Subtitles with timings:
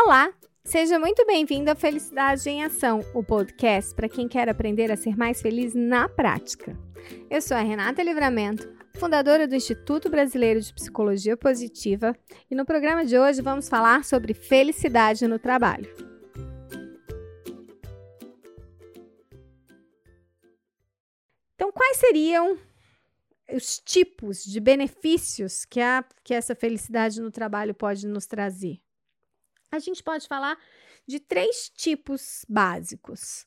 [0.00, 0.32] Olá,
[0.62, 5.16] seja muito bem-vindo à Felicidade em Ação, o podcast para quem quer aprender a ser
[5.16, 6.78] mais feliz na prática.
[7.28, 12.16] Eu sou a Renata Livramento, fundadora do Instituto Brasileiro de Psicologia Positiva,
[12.48, 15.92] e no programa de hoje vamos falar sobre felicidade no trabalho.
[21.56, 22.56] Então, quais seriam
[23.52, 28.80] os tipos de benefícios que, a, que essa felicidade no trabalho pode nos trazer?
[29.70, 30.58] A gente pode falar
[31.06, 33.46] de três tipos básicos.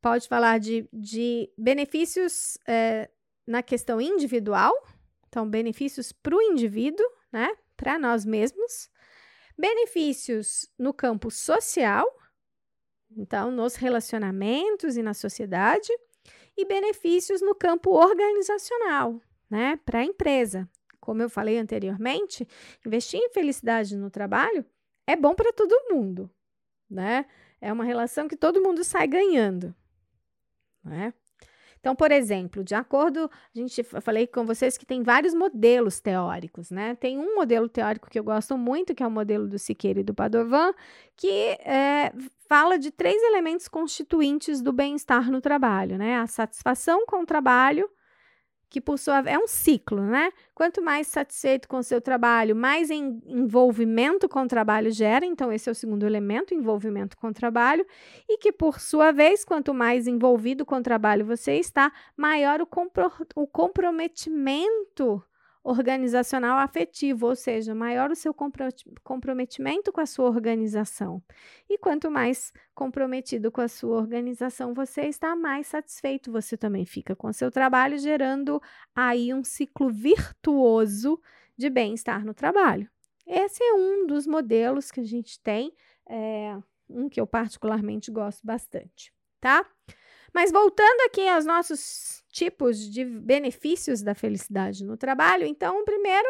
[0.00, 3.10] Pode falar de, de benefícios é,
[3.46, 4.74] na questão individual,
[5.28, 7.54] então, benefícios para o indivíduo, né?
[7.76, 8.88] Para nós mesmos.
[9.58, 12.06] Benefícios no campo social,
[13.10, 15.88] então, nos relacionamentos e na sociedade.
[16.56, 19.20] E benefícios no campo organizacional,
[19.50, 19.78] né?
[19.84, 20.66] Para a empresa.
[21.00, 22.48] Como eu falei anteriormente,
[22.84, 24.64] investir em felicidade no trabalho
[25.06, 26.30] é bom para todo mundo,
[26.90, 27.26] né?
[27.60, 29.74] É uma relação que todo mundo sai ganhando,
[30.84, 31.12] né?
[31.86, 36.68] Então, por exemplo, de acordo, a gente falei com vocês que tem vários modelos teóricos,
[36.68, 36.96] né?
[36.96, 40.02] Tem um modelo teórico que eu gosto muito, que é o modelo do Siqueira e
[40.02, 40.74] do Padovan,
[41.14, 42.12] que é,
[42.48, 46.16] fala de três elementos constituintes do bem-estar no trabalho, né?
[46.16, 47.88] A satisfação com o trabalho,
[48.68, 50.30] que por sua é um ciclo, né?
[50.54, 55.52] Quanto mais satisfeito com o seu trabalho, mais em, envolvimento com o trabalho gera, então
[55.52, 57.86] esse é o segundo elemento, envolvimento com o trabalho,
[58.28, 62.66] e que por sua vez, quanto mais envolvido com o trabalho você está, maior o,
[62.66, 65.22] compro, o comprometimento
[65.66, 68.32] organizacional afetivo, ou seja, maior o seu
[69.02, 71.20] comprometimento com a sua organização.
[71.68, 77.16] E quanto mais comprometido com a sua organização você está, mais satisfeito você também fica
[77.16, 78.62] com o seu trabalho, gerando
[78.94, 81.20] aí um ciclo virtuoso
[81.58, 82.88] de bem-estar no trabalho.
[83.26, 85.72] Esse é um dos modelos que a gente tem,
[86.08, 86.56] é,
[86.88, 89.66] um que eu particularmente gosto bastante, tá?
[90.36, 96.28] Mas voltando aqui aos nossos tipos de benefícios da felicidade no trabalho, então, o primeiro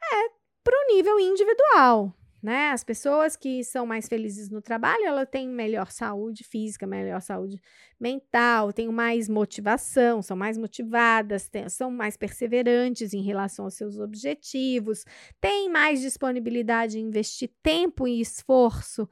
[0.00, 0.28] é
[0.62, 2.14] para o nível individual.
[2.40, 2.70] Né?
[2.70, 7.60] As pessoas que são mais felizes no trabalho, ela têm melhor saúde física, melhor saúde
[7.98, 13.98] mental, têm mais motivação, são mais motivadas, têm, são mais perseverantes em relação aos seus
[13.98, 15.04] objetivos,
[15.40, 19.08] têm mais disponibilidade em investir tempo e esforço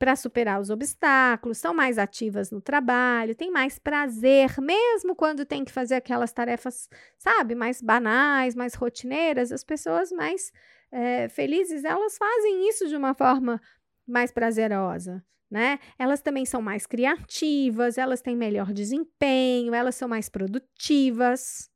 [0.00, 5.62] para superar os obstáculos, são mais ativas no trabalho, têm mais prazer, mesmo quando tem
[5.62, 6.88] que fazer aquelas tarefas,
[7.18, 10.50] sabe, mais banais, mais rotineiras, as pessoas mais
[10.90, 13.60] é, felizes, elas fazem isso de uma forma
[14.08, 15.22] mais prazerosa.
[15.50, 15.78] Né?
[15.98, 21.68] Elas também são mais criativas, elas têm melhor desempenho, elas são mais produtivas.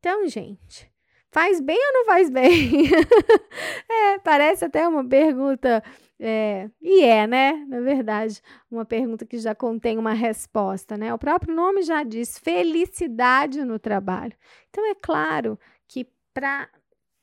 [0.00, 0.87] Então, gente,
[1.30, 2.84] faz bem ou não faz bem?
[3.88, 5.82] é, parece até uma pergunta
[6.20, 7.52] é, e é, né?
[7.68, 11.14] Na verdade, uma pergunta que já contém uma resposta, né?
[11.14, 14.36] O próprio nome já diz felicidade no trabalho.
[14.68, 16.68] Então, é claro que para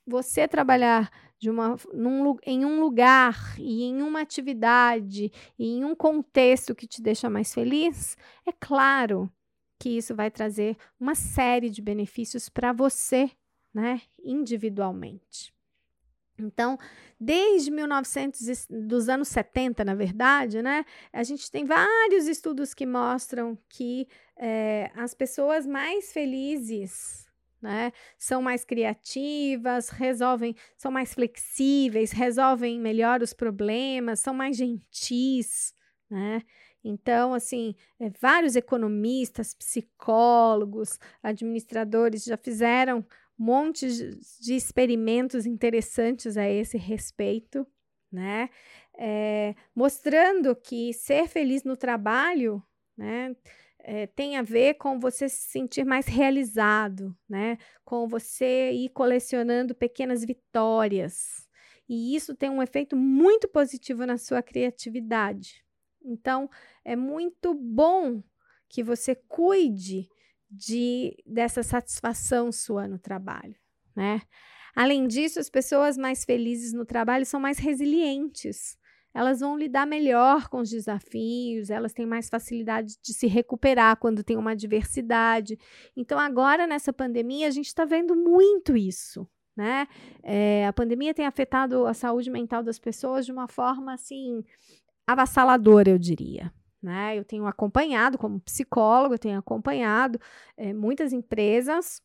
[0.07, 5.95] você trabalhar de uma, num, em um lugar e em uma atividade e em um
[5.95, 8.15] contexto que te deixa mais feliz,
[8.47, 9.29] é claro
[9.79, 13.29] que isso vai trazer uma série de benefícios para você,
[13.75, 14.01] né?
[14.23, 15.53] Individualmente.
[16.39, 16.77] Então,
[17.19, 23.57] desde 1900 dos anos 70, na verdade, né, a gente tem vários estudos que mostram
[23.69, 27.25] que é, as pessoas mais felizes,
[27.61, 35.73] né, são mais criativas, resolvem, são mais flexíveis, resolvem melhor os problemas, são mais gentis,
[36.09, 36.41] né?
[36.87, 43.03] Então, assim, é, vários economistas, psicólogos, administradores já fizeram
[43.37, 47.67] montes de experimentos interessantes a esse respeito,
[48.11, 48.49] né?
[48.97, 52.63] É, mostrando que ser feliz no trabalho,
[52.97, 53.35] né?
[53.79, 57.57] É, tem a ver com você se sentir mais realizado, né?
[57.83, 61.47] Com você ir colecionando pequenas vitórias.
[61.87, 65.63] E isso tem um efeito muito positivo na sua criatividade.
[66.03, 66.49] Então,
[66.83, 68.23] é muito bom
[68.67, 70.09] que você cuide
[70.55, 73.55] de dessa satisfação sua no trabalho,
[73.95, 74.21] né?
[74.75, 78.77] Além disso, as pessoas mais felizes no trabalho são mais resilientes.
[79.13, 84.25] Elas vão lidar melhor com os desafios, elas têm mais facilidade de se recuperar quando
[84.25, 85.57] tem uma adversidade.
[85.95, 89.25] Então, agora nessa pandemia, a gente está vendo muito isso,
[89.55, 89.87] né?
[90.21, 94.43] É, a pandemia tem afetado a saúde mental das pessoas de uma forma assim
[95.07, 96.51] avassaladora, eu diria,
[96.85, 97.17] né?
[97.17, 100.19] Eu tenho acompanhado, como psicólogo, eu tenho acompanhado
[100.55, 102.01] é, muitas empresas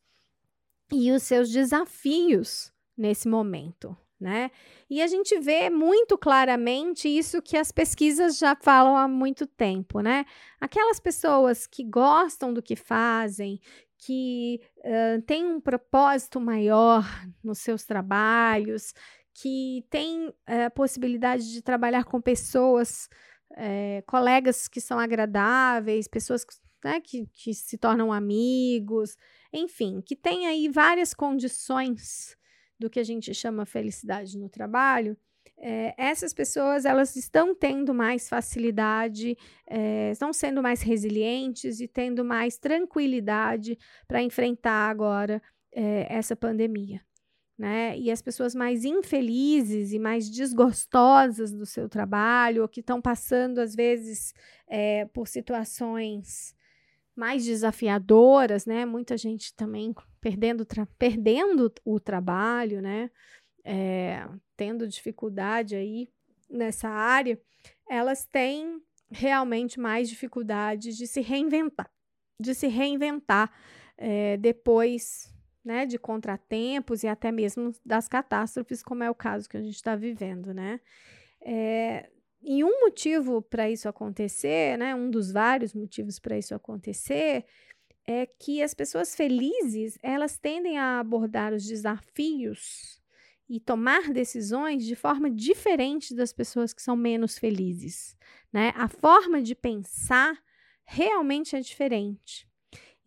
[0.91, 3.95] e os seus desafios nesse momento.
[4.19, 4.51] né?
[4.87, 9.99] E a gente vê muito claramente isso que as pesquisas já falam há muito tempo,
[9.99, 10.25] né?
[10.59, 13.59] Aquelas pessoas que gostam do que fazem,
[13.97, 17.03] que uh, têm um propósito maior
[17.43, 18.93] nos seus trabalhos,
[19.33, 23.09] que têm a possibilidade de trabalhar com pessoas,
[23.55, 26.45] é, colegas que são agradáveis, pessoas
[26.83, 29.17] né, que, que se tornam amigos,
[29.53, 32.37] enfim, que têm aí várias condições
[32.79, 35.15] do que a gente chama felicidade no trabalho,
[35.63, 39.37] é, essas pessoas elas estão tendo mais facilidade,
[39.67, 43.77] é, estão sendo mais resilientes e tendo mais tranquilidade
[44.07, 46.99] para enfrentar agora é, essa pandemia.
[47.61, 47.95] Né?
[47.95, 53.59] E as pessoas mais infelizes e mais desgostosas do seu trabalho, ou que estão passando,
[53.59, 54.33] às vezes,
[54.67, 56.55] é, por situações
[57.15, 58.83] mais desafiadoras, né?
[58.83, 60.65] Muita gente também perdendo,
[60.97, 63.11] perdendo o trabalho, né?
[63.63, 66.09] É, tendo dificuldade aí
[66.49, 67.39] nessa área,
[67.87, 68.81] elas têm
[69.11, 71.91] realmente mais dificuldade de se reinventar,
[72.39, 73.53] de se reinventar
[73.95, 75.31] é, depois
[75.63, 79.75] né, de contratempos e até mesmo das catástrofes, como é o caso que a gente
[79.75, 80.79] está vivendo, né?
[81.41, 82.09] É,
[82.41, 87.45] e um motivo para isso acontecer, né, um dos vários motivos para isso acontecer,
[88.07, 92.99] é que as pessoas felizes, elas tendem a abordar os desafios
[93.47, 98.17] e tomar decisões de forma diferente das pessoas que são menos felizes,
[98.51, 98.73] né?
[98.75, 100.41] A forma de pensar
[100.83, 102.50] realmente é diferente.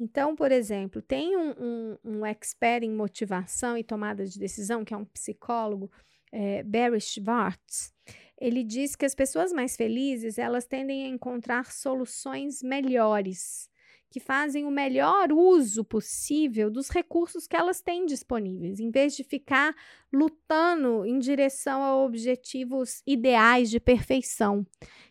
[0.04, 4.92] Então, por exemplo, tem um, um, um expert em motivação e tomada de decisão, que
[4.92, 5.90] é um psicólogo,
[6.30, 7.90] é, Barry Schwartz,
[8.38, 13.70] ele diz que as pessoas mais felizes, elas tendem a encontrar soluções melhores,
[14.10, 19.24] que fazem o melhor uso possível dos recursos que elas têm disponíveis, em vez de
[19.24, 19.74] ficar
[20.12, 24.66] lutando em direção a objetivos ideais de perfeição.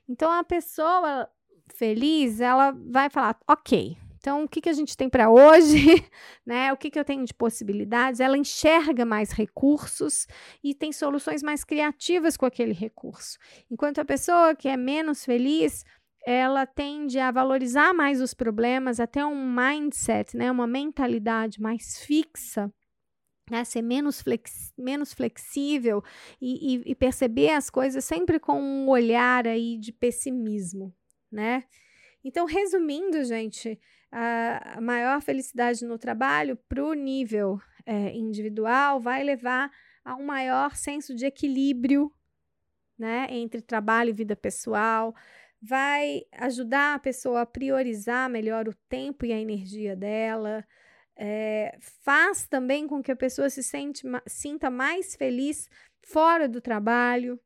[0.07, 1.27] Então, a pessoa
[1.73, 5.85] feliz, ela vai falar: ok, então, o que, que a gente tem para hoje?
[6.47, 6.71] né?
[6.71, 8.21] O que, que eu tenho de possibilidades?
[8.21, 10.25] Ela enxerga mais recursos
[10.63, 13.37] e tem soluções mais criativas com aquele recurso.
[13.69, 15.83] Enquanto a pessoa que é menos feliz,
[16.25, 20.49] ela tende a valorizar mais os problemas, até um mindset, né?
[20.49, 22.73] uma mentalidade mais fixa.
[23.51, 26.01] Né, ser menos, flex, menos flexível
[26.41, 30.95] e, e, e perceber as coisas sempre com um olhar aí de pessimismo,
[31.29, 31.65] né?
[32.23, 33.77] Então, resumindo, gente,
[34.15, 39.71] a maior felicidade no trabalho para o nível é, individual vai levar
[40.05, 42.13] a um maior senso de equilíbrio
[42.97, 45.15] né, entre trabalho e vida pessoal,
[45.59, 50.63] vai ajudar a pessoa a priorizar melhor o tempo e a energia dela,
[51.15, 55.67] é, faz também com que a pessoa se sente, sinta mais feliz
[56.05, 57.39] fora do trabalho.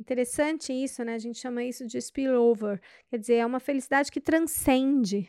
[0.00, 1.14] Interessante isso, né?
[1.14, 5.28] A gente chama isso de spillover, quer dizer, é uma felicidade que transcende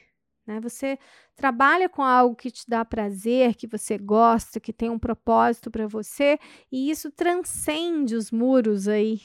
[0.49, 0.59] né?
[0.61, 0.97] Você
[1.35, 5.85] trabalha com algo que te dá prazer, que você gosta, que tem um propósito para
[5.85, 6.39] você,
[6.71, 9.21] e isso transcende os muros aí,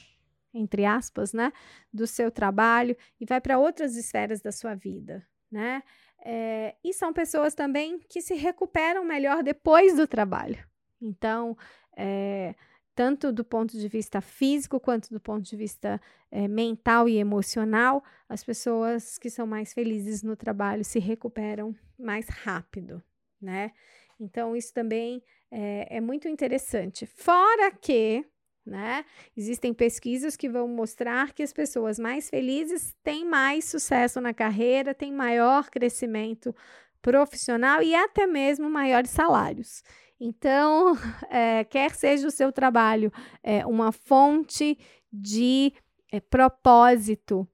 [0.53, 1.51] entre aspas, né,
[1.91, 5.83] do seu trabalho e vai para outras esferas da sua vida, né?
[6.27, 10.63] É, e são pessoas também que se recuperam melhor depois do trabalho.
[11.01, 11.57] Então,
[11.97, 12.55] é,
[12.95, 18.03] tanto do ponto de vista físico quanto do ponto de vista é, mental e emocional,
[18.29, 23.03] as pessoas que são mais felizes no trabalho se recuperam mais rápido,
[23.41, 23.73] né?
[24.19, 27.05] Então, isso também é, é muito interessante.
[27.05, 28.25] Fora que,
[28.65, 29.05] né,
[29.37, 34.95] existem pesquisas que vão mostrar que as pessoas mais felizes têm mais sucesso na carreira,
[34.95, 36.55] têm maior crescimento
[37.03, 39.83] profissional e até mesmo maiores salários.
[40.21, 40.97] Então,
[41.31, 44.79] é, quer seja o seu trabalho é, uma fonte
[45.13, 45.73] de
[46.13, 47.49] é, propósito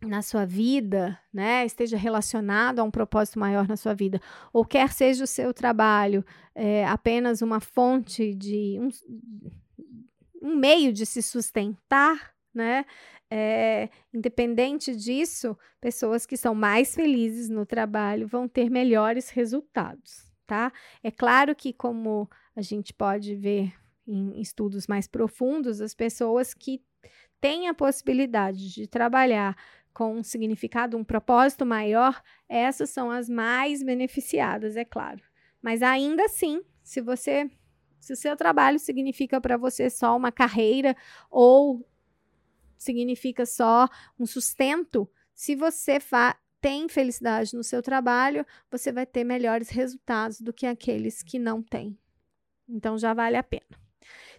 [0.00, 4.20] na sua vida, né, esteja relacionado a um propósito maior na sua vida,
[4.52, 6.24] ou quer seja o seu trabalho
[6.88, 8.88] apenas uma fonte de um,
[10.42, 12.84] um meio de se sustentar, né?
[13.30, 20.70] É, independente disso, pessoas que são mais felizes no trabalho vão ter melhores resultados tá?
[21.02, 23.72] É claro que, como a gente pode ver
[24.06, 26.82] em estudos mais profundos, as pessoas que
[27.40, 29.56] têm a possibilidade de trabalhar
[29.94, 35.22] com um significado, um propósito maior, essas são as mais beneficiadas, é claro.
[35.62, 37.50] Mas ainda assim, se você
[37.98, 40.94] se o seu trabalho significa para você só uma carreira
[41.30, 41.88] ou
[42.76, 49.24] significa só um sustento, se você fa tem felicidade no seu trabalho, você vai ter
[49.24, 51.98] melhores resultados do que aqueles que não têm.
[52.68, 53.66] Então já vale a pena.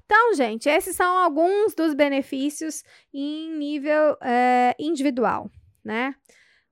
[0.06, 5.52] Então, gente, esses são alguns dos benefícios em nível é, individual,
[5.84, 6.16] né?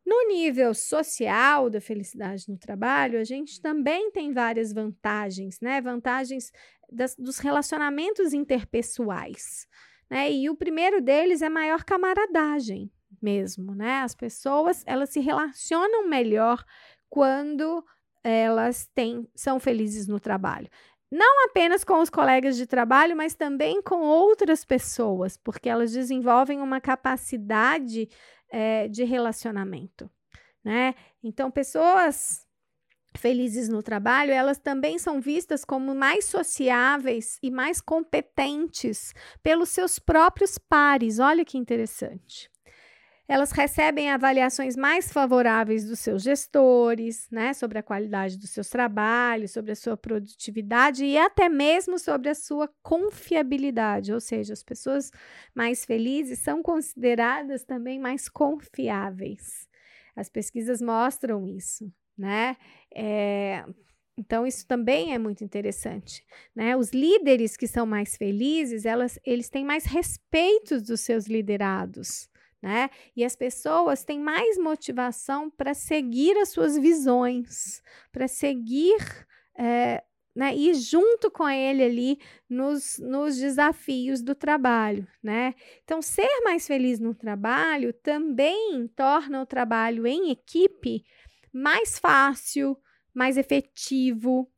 [0.05, 5.81] No nível social da felicidade no trabalho, a gente também tem várias vantagens, né?
[5.81, 6.51] Vantagens
[6.91, 9.67] das, dos relacionamentos interpessoais,
[10.09, 10.31] né?
[10.31, 12.91] E o primeiro deles é maior camaradagem
[13.21, 14.01] mesmo, né?
[14.01, 16.63] As pessoas, elas se relacionam melhor
[17.09, 17.83] quando
[18.23, 20.69] elas têm, são felizes no trabalho.
[21.11, 26.61] Não apenas com os colegas de trabalho, mas também com outras pessoas, porque elas desenvolvem
[26.61, 28.07] uma capacidade
[28.49, 30.09] é, de relacionamento,
[30.63, 30.95] né?
[31.21, 32.47] Então, pessoas
[33.17, 39.13] felizes no trabalho, elas também são vistas como mais sociáveis e mais competentes
[39.43, 41.19] pelos seus próprios pares.
[41.19, 42.49] Olha que interessante
[43.31, 49.51] elas recebem avaliações mais favoráveis dos seus gestores, né, sobre a qualidade dos seus trabalhos,
[49.51, 55.11] sobre a sua produtividade e até mesmo sobre a sua confiabilidade, ou seja, as pessoas
[55.55, 59.65] mais felizes são consideradas também mais confiáveis.
[60.13, 62.57] As pesquisas mostram isso, né?
[62.93, 63.63] É,
[64.17, 66.21] então, isso também é muito interessante.
[66.53, 66.75] Né?
[66.75, 72.29] Os líderes que são mais felizes, elas, eles têm mais respeito dos seus liderados
[72.61, 72.89] né?
[73.15, 78.97] E as pessoas têm mais motivação para seguir as suas visões, para seguir,
[79.57, 80.03] é,
[80.35, 80.55] né?
[80.55, 85.55] Ir junto com ele ali nos, nos desafios do trabalho, né?
[85.83, 91.03] Então, ser mais feliz no trabalho também torna o trabalho em equipe
[91.51, 92.77] mais fácil,
[93.13, 94.49] mais efetivo,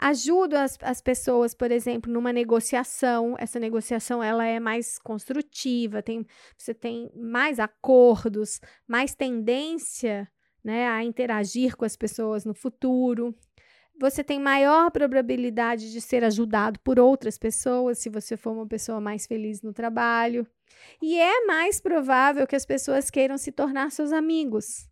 [0.00, 3.36] ajudo as, as pessoas, por exemplo, numa negociação.
[3.38, 10.26] Essa negociação ela é mais construtiva, tem, você tem mais acordos, mais tendência
[10.64, 13.34] né, a interagir com as pessoas no futuro.
[14.00, 18.98] Você tem maior probabilidade de ser ajudado por outras pessoas se você for uma pessoa
[18.98, 20.46] mais feliz no trabalho.
[21.02, 24.89] E é mais provável que as pessoas queiram se tornar seus amigos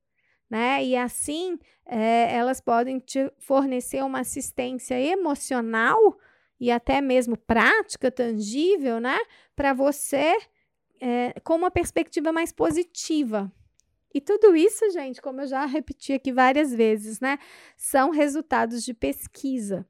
[0.51, 0.85] né?
[0.85, 6.19] E assim é, elas podem te fornecer uma assistência emocional
[6.61, 9.19] e até mesmo prática, tangível, né?
[9.55, 10.37] Para você
[11.01, 13.51] é, com uma perspectiva mais positiva.
[14.13, 17.39] E tudo isso, gente, como eu já repeti aqui várias vezes, né?
[17.77, 19.87] São resultados de pesquisa,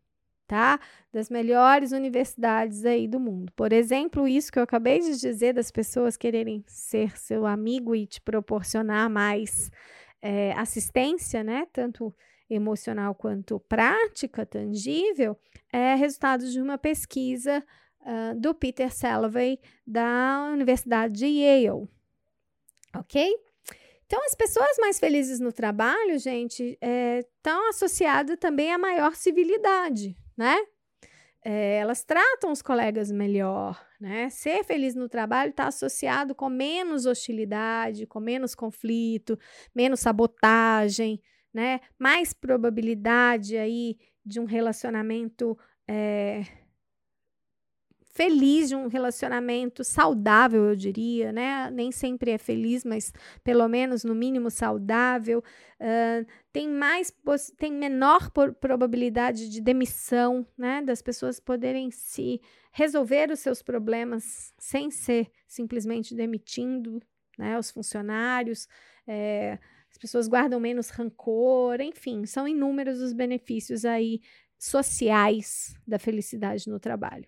[0.46, 0.78] tá?
[1.12, 3.52] Das melhores universidades aí do mundo.
[3.54, 8.06] Por exemplo, isso que eu acabei de dizer das pessoas quererem ser seu amigo e
[8.06, 9.70] te proporcionar mais
[10.20, 12.14] é, assistência, né, tanto
[12.50, 15.38] emocional quanto prática, tangível,
[15.72, 17.62] é resultado de uma pesquisa
[18.00, 21.88] uh, do Peter Salovey, da Universidade de Yale.
[22.96, 23.36] Ok?
[24.06, 30.16] Então, as pessoas mais felizes no trabalho, gente, estão é, associadas também a maior civilidade,
[30.34, 30.56] né?
[31.44, 34.28] É, elas tratam os colegas melhor, né?
[34.28, 39.38] Ser feliz no trabalho está associado com menos hostilidade, com menos conflito,
[39.74, 41.22] menos sabotagem,
[41.54, 41.80] né?
[41.98, 45.56] Mais probabilidade aí de um relacionamento
[45.88, 46.42] é,
[48.08, 51.70] feliz, de um relacionamento saudável, eu diria, né?
[51.70, 53.12] Nem sempre é feliz, mas
[53.44, 55.42] pelo menos no mínimo saudável.
[55.80, 57.12] Uh, tem mais,
[57.56, 60.82] tem menor probabilidade de demissão, né?
[60.82, 62.40] Das pessoas poderem se
[62.72, 67.00] resolver os seus problemas sem ser simplesmente demitindo,
[67.38, 67.58] né?
[67.58, 68.66] Os funcionários.
[69.06, 69.58] É,
[69.90, 74.20] as pessoas guardam menos rancor, enfim, são inúmeros os benefícios aí
[74.58, 77.26] sociais da felicidade no trabalho.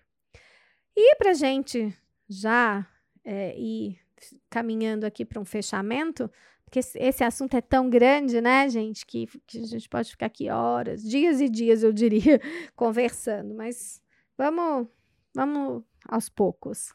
[0.95, 1.95] E para gente
[2.29, 2.87] já
[3.23, 3.99] é, ir
[4.49, 6.29] caminhando aqui para um fechamento,
[6.63, 10.49] porque esse assunto é tão grande, né, gente, que, que a gente pode ficar aqui
[10.49, 12.39] horas, dias e dias, eu diria,
[12.75, 14.01] conversando, mas
[14.37, 14.87] vamos,
[15.33, 16.93] vamos aos poucos.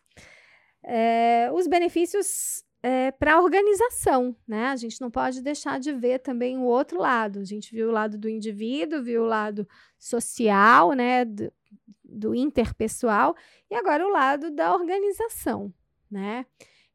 [0.83, 4.67] É, os benefícios é, para a organização, né?
[4.67, 7.41] A gente não pode deixar de ver também o outro lado.
[7.41, 9.67] A gente viu o lado do indivíduo, viu o lado
[9.99, 11.25] social, né?
[11.25, 11.53] Do,
[12.09, 13.35] do interpessoal
[13.71, 15.73] e agora o lado da organização,
[16.11, 16.47] né?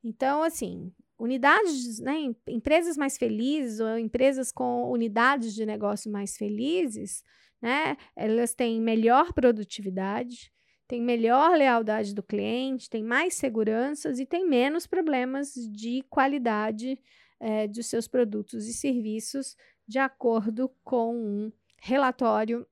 [0.03, 2.15] Então, assim, unidades, né,
[2.47, 7.23] empresas mais felizes ou empresas com unidades de negócio mais felizes,
[7.61, 10.51] né, elas têm melhor produtividade,
[10.87, 16.99] têm melhor lealdade do cliente, têm mais seguranças e têm menos problemas de qualidade
[17.39, 19.55] é, de seus produtos e serviços,
[19.87, 22.65] de acordo com um relatório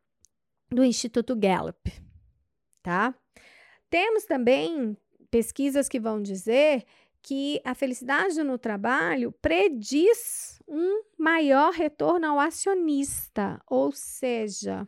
[0.71, 2.08] do Instituto Gallup
[2.89, 3.13] tá?
[3.87, 4.97] Temos também
[5.29, 6.83] pesquisas que vão dizer
[7.21, 14.87] que a felicidade no trabalho prediz um maior retorno ao acionista, ou seja,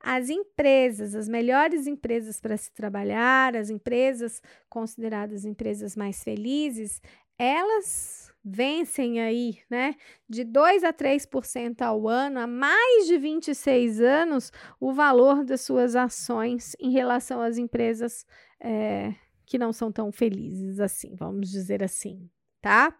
[0.00, 7.00] as empresas, as melhores empresas para se trabalhar, as empresas consideradas empresas mais felizes,
[7.38, 9.96] elas vencem aí, né,
[10.28, 15.96] de 2 a 3% ao ano, há mais de 26 anos, o valor das suas
[15.96, 18.24] ações em relação às empresas
[18.60, 19.12] é,
[19.44, 22.96] que não são tão felizes assim, vamos dizer assim, tá?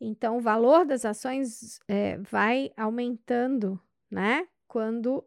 [0.00, 3.78] Então, o valor das ações é, vai aumentando,
[4.10, 5.22] né, quando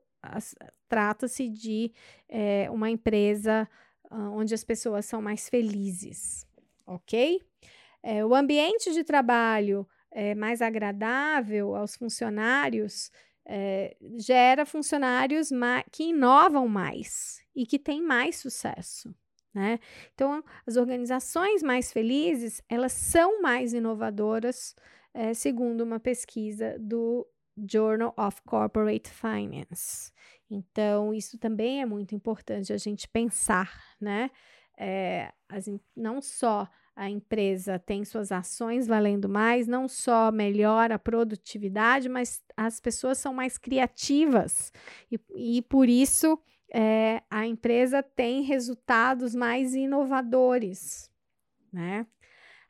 [0.87, 1.91] trata-se de
[2.27, 3.67] é, uma empresa
[4.11, 6.45] uh, onde as pessoas são mais felizes,
[6.85, 7.41] ok?
[8.03, 13.11] É, o ambiente de trabalho é, mais agradável aos funcionários
[13.45, 15.49] é, gera funcionários
[15.91, 19.13] que inovam mais e que têm mais sucesso.
[19.53, 19.79] Né?
[20.13, 24.75] Então, as organizações mais felizes, elas são mais inovadoras,
[25.13, 27.27] é, segundo uma pesquisa do
[27.69, 30.11] Journal of Corporate Finance.
[30.49, 34.31] Então, isso também é muito importante a gente pensar, né?
[34.77, 35.65] É, as,
[35.95, 42.43] não só a empresa tem suas ações valendo mais, não só melhora a produtividade, mas
[42.55, 44.71] as pessoas são mais criativas
[45.11, 46.37] e, e por isso
[46.73, 51.09] é, a empresa tem resultados mais inovadores,
[51.71, 52.05] né?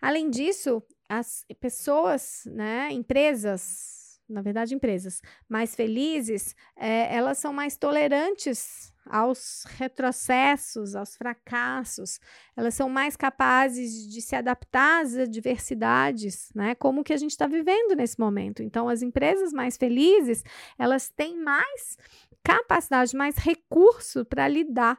[0.01, 7.77] Além disso, as pessoas, né, empresas, na verdade empresas mais felizes, é, elas são mais
[7.77, 12.20] tolerantes aos retrocessos, aos fracassos,
[12.55, 16.75] elas são mais capazes de se adaptar às adversidades, né?
[16.75, 18.62] Como que a gente está vivendo nesse momento.
[18.63, 20.43] Então, as empresas mais felizes,
[20.77, 21.98] elas têm mais
[22.43, 24.98] capacidade, mais recurso para lidar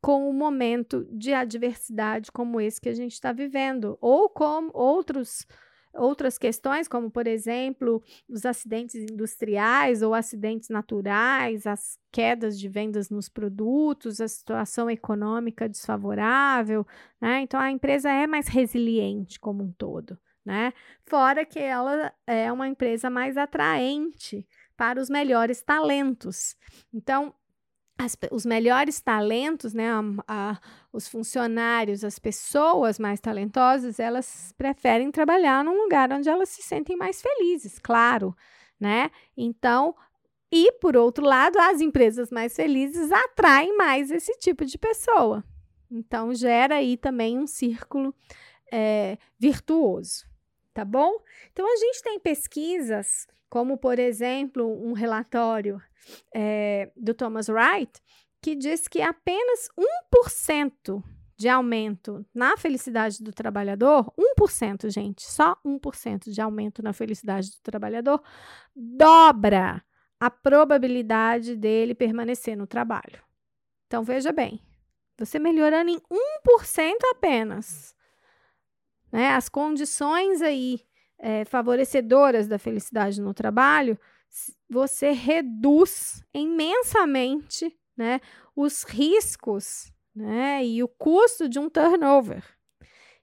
[0.00, 5.46] com o momento de adversidade como esse que a gente está vivendo, ou com outros
[5.94, 13.10] outras questões, como, por exemplo, os acidentes industriais ou acidentes naturais, as quedas de vendas
[13.10, 16.86] nos produtos, a situação econômica desfavorável,
[17.20, 17.40] né?
[17.40, 20.72] Então, a empresa é mais resiliente como um todo, né?
[21.06, 26.56] Fora que ela é uma empresa mais atraente para os melhores talentos.
[26.92, 27.34] Então,
[27.98, 30.60] as, os melhores talentos, né, a, a,
[30.92, 36.96] os funcionários, as pessoas mais talentosas, elas preferem trabalhar num lugar onde elas se sentem
[36.96, 38.34] mais felizes, claro,
[38.78, 39.10] né?
[39.36, 39.94] Então,
[40.50, 45.44] e por outro lado, as empresas mais felizes atraem mais esse tipo de pessoa.
[45.90, 48.14] Então, gera aí também um círculo
[48.72, 50.24] é, virtuoso,
[50.74, 51.22] tá bom?
[51.52, 55.80] Então, a gente tem pesquisas como, por exemplo, um relatório
[56.34, 58.02] é, do Thomas Wright,
[58.42, 59.68] que diz que apenas
[60.12, 61.02] 1%
[61.36, 67.62] de aumento na felicidade do trabalhador, 1%, gente, só 1% de aumento na felicidade do
[67.62, 68.22] trabalhador,
[68.74, 69.82] dobra
[70.18, 73.22] a probabilidade dele permanecer no trabalho.
[73.86, 74.60] Então, veja bem,
[75.16, 77.94] você melhorando em 1% apenas,
[79.14, 80.80] né, as condições aí
[81.20, 83.96] é, favorecedoras da felicidade no trabalho,
[84.68, 88.20] você reduz imensamente né,
[88.56, 92.42] os riscos né, e o custo de um turnover.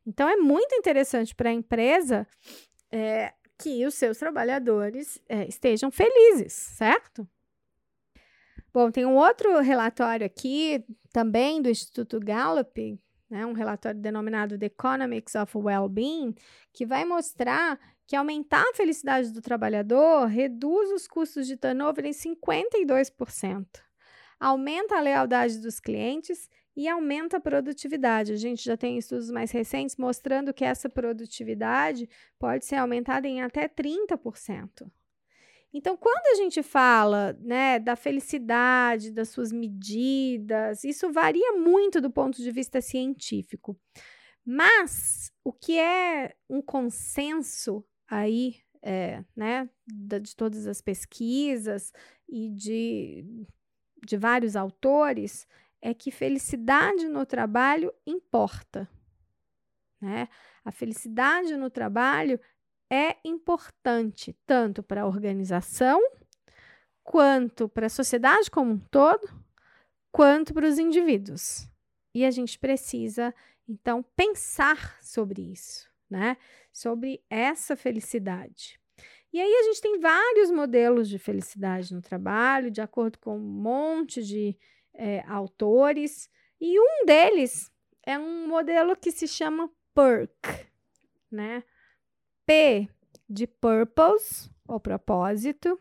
[0.07, 2.25] Então, é muito interessante para a empresa
[2.89, 7.27] é, que os seus trabalhadores é, estejam felizes, certo?
[8.73, 12.97] Bom, tem um outro relatório aqui, também do Instituto Gallup,
[13.31, 16.35] né, um relatório denominado The Economics of Well-Being,
[16.73, 22.11] que vai mostrar que aumentar a felicidade do trabalhador reduz os custos de turnover em
[22.11, 23.65] 52%,
[24.37, 28.33] aumenta a lealdade dos clientes e aumenta a produtividade.
[28.33, 33.41] A gente já tem estudos mais recentes mostrando que essa produtividade pode ser aumentada em
[33.41, 34.91] até 30%.
[35.73, 42.11] Então, quando a gente fala né, da felicidade, das suas medidas, isso varia muito do
[42.11, 43.79] ponto de vista científico.
[44.45, 51.93] Mas o que é um consenso aí, é, né, de todas as pesquisas
[52.27, 53.25] e de,
[54.05, 55.47] de vários autores,
[55.81, 58.89] é que felicidade no trabalho importa.
[60.01, 60.27] Né?
[60.65, 62.39] A felicidade no trabalho
[62.91, 66.01] é importante tanto para a organização,
[67.01, 69.27] quanto para a sociedade como um todo,
[70.11, 71.69] quanto para os indivíduos.
[72.13, 73.33] E a gente precisa,
[73.67, 76.35] então, pensar sobre isso, né?
[76.73, 78.77] Sobre essa felicidade.
[79.31, 83.39] E aí a gente tem vários modelos de felicidade no trabalho, de acordo com um
[83.39, 84.57] monte de
[84.93, 87.71] é, autores, e um deles
[88.05, 90.67] é um modelo que se chama PERC,
[91.31, 91.63] né?
[92.51, 92.89] P
[93.29, 95.79] de purpose, ou propósito,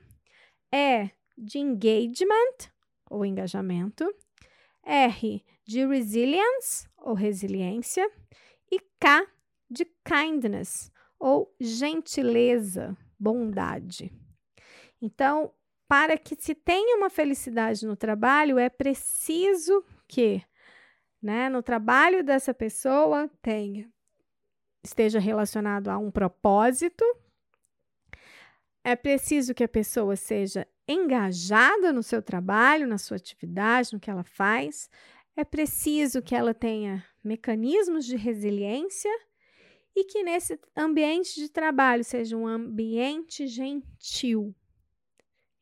[0.73, 2.71] E de engagement,
[3.11, 4.09] ou engajamento.
[4.85, 8.09] R de resilience, ou resiliência.
[8.71, 9.27] E K
[9.69, 14.13] de kindness, ou gentileza, bondade.
[15.03, 15.53] Então,
[15.89, 20.41] para que se tenha uma felicidade no trabalho, é preciso que,
[21.21, 23.91] né, no trabalho dessa pessoa tenha
[24.83, 27.05] esteja relacionado a um propósito.
[28.83, 34.11] É preciso que a pessoa seja engajada no seu trabalho, na sua atividade, no que
[34.11, 34.89] ela faz.
[35.37, 39.11] É preciso que ela tenha mecanismos de resiliência
[39.95, 44.55] e que nesse ambiente de trabalho seja um ambiente gentil.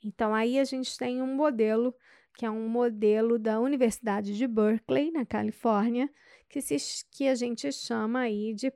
[0.02, 1.94] Então aí a gente tem um modelo
[2.35, 6.09] que é um modelo da Universidade de Berkeley, na Califórnia,
[6.48, 6.76] que, se,
[7.11, 8.72] que a gente chama aí de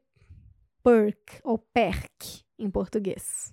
[0.82, 3.52] PERC ou PERC em português,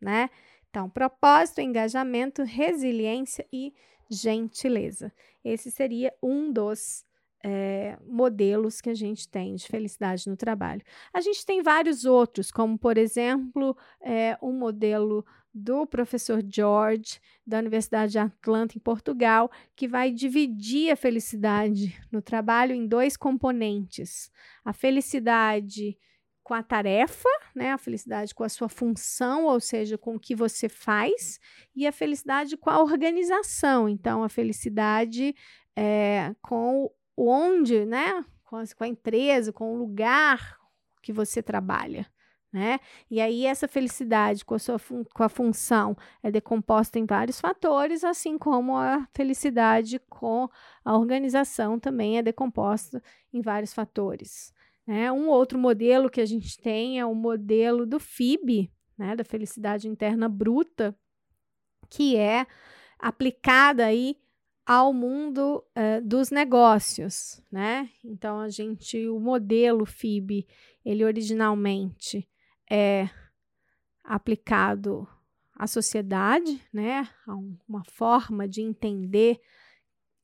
[0.00, 0.30] né?
[0.68, 3.72] Então, propósito, engajamento, resiliência e
[4.10, 5.12] gentileza.
[5.44, 7.04] Esse seria um dos
[7.42, 10.82] é, modelos que a gente tem de felicidade no trabalho.
[11.12, 17.58] A gente tem vários outros, como, por exemplo, é, um modelo do professor George, da
[17.58, 24.30] Universidade de Atlanta, em Portugal, que vai dividir a felicidade no trabalho em dois componentes:
[24.64, 25.96] a felicidade
[26.46, 27.72] com a tarefa, né?
[27.72, 31.40] A felicidade com a sua função, ou seja, com o que você faz,
[31.74, 33.88] e a felicidade com a organização.
[33.88, 35.34] Então, a felicidade
[35.74, 38.24] é, com o onde, né?
[38.44, 40.56] Com a, com a empresa, com o lugar
[41.02, 42.06] que você trabalha.
[42.52, 42.78] Né?
[43.10, 44.78] E aí essa felicidade com a sua
[45.12, 50.48] com a função é decomposta em vários fatores, assim como a felicidade com
[50.84, 54.54] a organização também é decomposta em vários fatores.
[54.86, 55.10] Né?
[55.10, 59.88] Um outro modelo que a gente tem é o modelo do FIB, né, da felicidade
[59.88, 60.96] interna bruta,
[61.90, 62.46] que é
[62.98, 64.16] aplicada aí
[64.64, 67.88] ao mundo uh, dos negócios, né?
[68.04, 70.46] Então a gente, o modelo FIB,
[70.84, 72.28] ele originalmente
[72.68, 73.08] é
[74.02, 75.06] aplicado
[75.54, 77.08] à sociedade, né?
[77.28, 77.34] A
[77.68, 79.40] uma forma de entender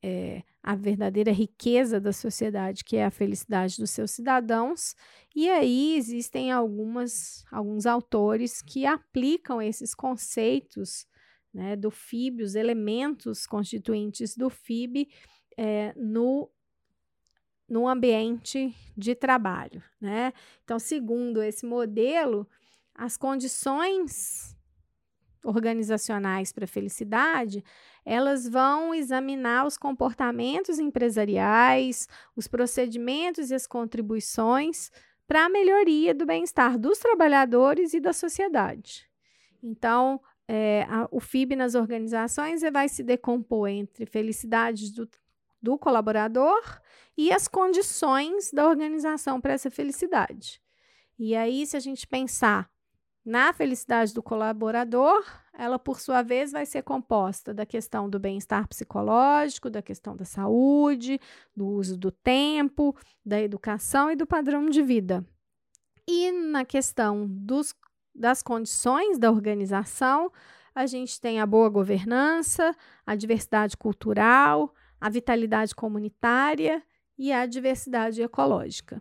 [0.02, 4.94] é, a verdadeira riqueza da sociedade, que é a felicidade dos seus cidadãos.
[5.34, 11.06] E aí existem algumas, alguns autores que aplicam esses conceitos
[11.54, 15.08] né, do FIB, os elementos constituintes do FIB,
[15.56, 16.50] é, no,
[17.68, 19.82] no ambiente de trabalho.
[20.00, 20.32] Né?
[20.64, 22.48] Então, segundo esse modelo,
[22.94, 24.56] as condições
[25.44, 27.64] organizacionais para a felicidade,
[28.04, 34.90] elas vão examinar os comportamentos empresariais, os procedimentos e as contribuições
[35.26, 39.08] para a melhoria do bem-estar dos trabalhadores e da sociedade.
[39.62, 45.08] Então, é, a, o FIB nas organizações vai se decompor entre felicidades do,
[45.60, 46.60] do colaborador
[47.16, 50.60] e as condições da organização para essa felicidade.
[51.18, 52.71] E aí, se a gente pensar
[53.24, 58.66] na felicidade do colaborador, ela, por sua vez, vai ser composta da questão do bem-estar
[58.66, 61.20] psicológico, da questão da saúde,
[61.56, 65.24] do uso do tempo, da educação e do padrão de vida.
[66.08, 67.72] E na questão dos,
[68.12, 70.32] das condições da organização,
[70.74, 72.74] a gente tem a boa governança,
[73.06, 76.82] a diversidade cultural, a vitalidade comunitária
[77.16, 79.00] e a diversidade ecológica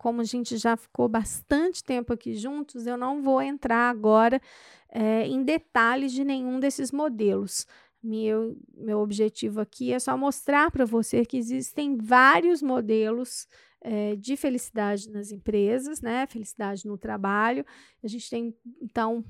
[0.00, 4.40] como a gente já ficou bastante tempo aqui juntos, eu não vou entrar agora
[4.88, 7.66] é, em detalhes de nenhum desses modelos.
[8.02, 13.46] Meu, meu objetivo aqui é só mostrar para você que existem vários modelos
[13.82, 16.26] é, de felicidade nas empresas, né?
[16.26, 17.62] Felicidade no trabalho.
[18.02, 19.22] A gente tem, então,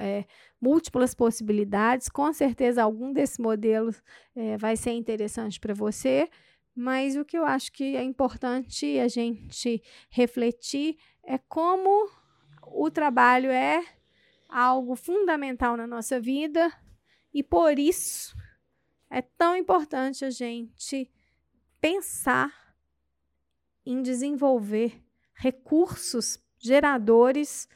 [0.00, 0.24] é,
[0.60, 2.08] múltiplas possibilidades.
[2.08, 4.02] Com certeza, algum desses modelos
[4.34, 6.28] é, vai ser interessante para você.
[6.74, 12.10] Mas o que eu acho que é importante a gente refletir é como
[12.62, 13.84] o trabalho é
[14.48, 16.72] algo fundamental na nossa vida
[17.32, 18.36] e por isso
[19.08, 21.08] é tão importante a gente
[21.80, 22.52] pensar
[23.86, 25.00] em desenvolver
[25.34, 27.68] recursos geradores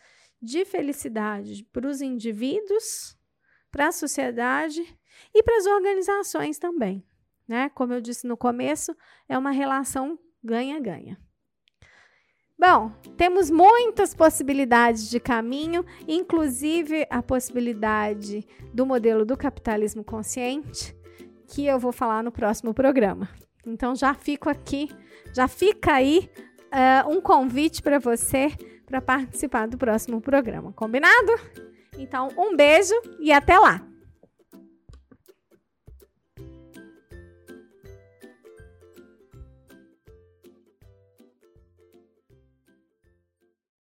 [0.43, 3.17] de felicidade para os indivíduos,
[3.71, 4.83] para a sociedade
[5.33, 7.05] e para as organizações também
[7.49, 7.71] né?
[7.75, 8.95] Como eu disse no começo,
[9.29, 11.19] é uma relação ganha-ganha.
[12.61, 20.95] Bom, temos muitas possibilidades de caminho, inclusive a possibilidade do modelo do capitalismo consciente,
[21.47, 23.29] que eu vou falar no próximo programa.
[23.65, 24.91] Então já fico aqui,
[25.33, 26.29] já fica aí
[26.73, 28.49] uh, um convite para você
[28.85, 31.33] para participar do próximo programa, combinado?
[31.97, 33.88] Então, um beijo e até lá!